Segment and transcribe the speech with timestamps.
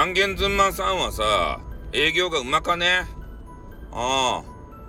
[0.00, 1.60] アンゲンズンマンさんはさ、
[1.92, 3.02] 営業がうまかね？
[3.92, 4.42] あ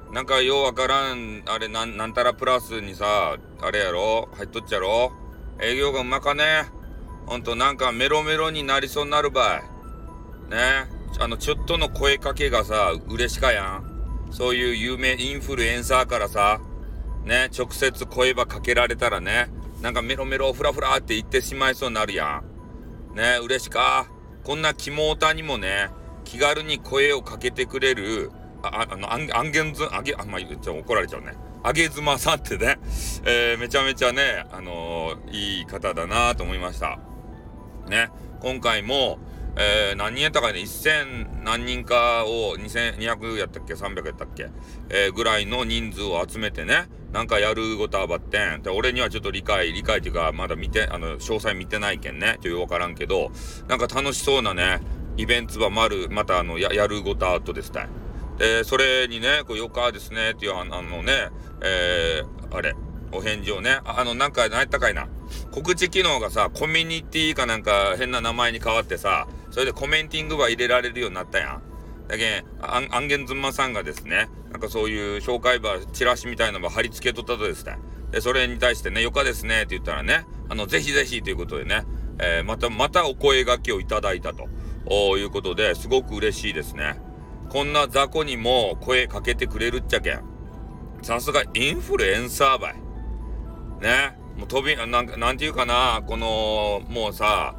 [0.09, 0.13] あ。
[0.13, 4.29] なんかようわからん、あれ、なん、なんたらプラスにさ、あれやろ？
[4.31, 5.11] 入っとっちゃろ？
[5.61, 6.63] 営業がうまかね？
[7.25, 10.49] ほんとなんかメロメロになりそうになるばい。
[10.49, 10.87] ね？
[11.19, 14.29] あの、ちょっとの声かけがさ、嬉しかやん。
[14.31, 16.61] そういう有名インフルエンサーからさ、
[17.25, 19.49] ね、直接声ばかけられたらね、
[19.81, 22.41] なんかメロメロフラフラって言ってしまいそうになるや
[23.13, 23.17] ん。
[23.17, 24.07] ね、嬉しか？
[24.43, 25.89] こんな肝タにもね、
[26.23, 28.31] 気軽に声をかけてくれる、
[28.63, 31.33] あ、あの、アンアンゲンズ、あげ、あん、まあ、言っちゃ怒られちゃうね。
[31.63, 32.79] あげずまさんってね、
[33.23, 36.99] えー、めちゃめちゃね、あのー、いい方だなと思いました。
[37.87, 38.09] ね、
[38.39, 39.19] 今回も、
[39.55, 44.49] えー、何人やったかね、1000何人かを2200やったっけ ?300 やったっけ
[44.89, 48.61] えー、ぐらいの人数を集めてね、なんかやるごとはばってん。
[48.61, 53.31] で、俺にはちょっと理解、理解っていうか、まだ見て、あの、詳細見てないけんね、というわからんけど、
[53.67, 54.79] なんか楽しそうなね、
[55.17, 57.89] イベントはまる、またあの、や、やるごとアートですたい。
[58.37, 61.29] で、それにね、こう、よかですね、っていう、あのね、
[61.61, 62.75] えー、あれ、
[63.11, 65.07] お返事をね、あの、なんか、何やったかいな。
[65.51, 71.70] 告知機能がさ、コミュニティかなんか変な名前に変わってさ、それでコメンティングは入れられるようになったやん。
[72.11, 77.77] だけ、アンゲンズンマさんがですね、なんかそういう紹介バー、チラシみたいなのを貼り付けとったとですね。
[78.11, 81.85] で、それに対してね、よかですねって言ったらね、あの、ぜひぜひということでね、
[82.19, 84.49] えー、また、またお声掛けをいただいたと
[85.17, 86.99] いうことで、すごく嬉しいですね。
[87.49, 90.21] こんな雑魚にも声かけてくれるっちゃけん。
[91.03, 92.75] さすがインフルエンサーばい。
[93.81, 94.17] ね。
[94.37, 97.55] もう飛び、なん、なんていうかな、この、もうさ、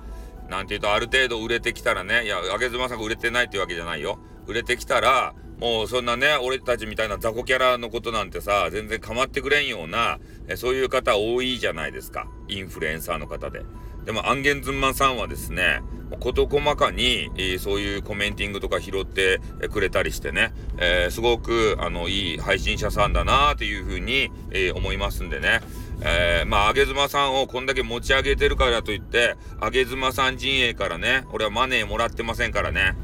[0.50, 4.18] なんていうと、ある程度売れてきたらね、いや、あげずまさんが売れてないっていうわけじゃないよ。
[4.46, 10.18] 売れてきたら、もうそんなね、俺たちみたいな雑魚キャラのことなんてさ、全然構ってくれんような、
[10.48, 12.26] えそういう方多いじゃないですか。
[12.48, 13.62] インフルエンサーの方で。
[14.04, 15.80] でも、アンゲンズンマンさんはですね、
[16.18, 19.40] 事細かに、えー、そういうコメンティングとか拾って
[19.70, 25.60] くれたりしてね、えー、すごく、あの、いい配信者さんだなっていうふうに、えー、思いますんでね。
[26.00, 32.96] えー、まあ、あげずまさんをこんだけ持ち上げてるからといって、あげずまさん陣営からね、俺はマネーもらってませんからね。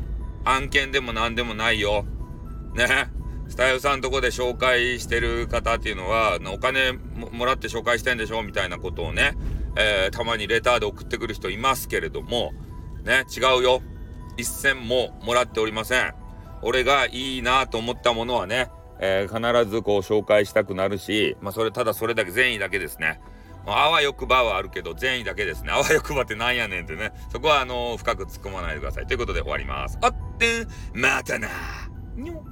[0.44, 2.04] 案件でも何でもないよ。
[2.74, 3.10] ね。
[3.48, 8.42] スタイルさんとこで紹介してる方っていうのは、お金もらって紹介してんでしょ？
[8.42, 9.36] みたいなことをね、
[9.76, 12.52] えー、たまにレターで送ってくる人いますけれども、
[13.04, 13.80] ね、違うよ。
[14.36, 16.14] 一銭ももらっておりません。
[16.60, 18.70] 俺がいいなと思ったものはね、
[19.00, 23.20] えー、必ずこう紹介したくなるし、まあそれただそれだけ善意だけですね。
[23.66, 25.72] あわよくばはあるけど善意だけですね。
[25.72, 27.12] あわよくばってなんやねんってね。
[27.32, 29.06] そこはあのー、深く突っ込まないでください。
[29.06, 29.98] ということで終わります。
[30.02, 31.48] あっって、またな。
[32.16, 32.44] にょ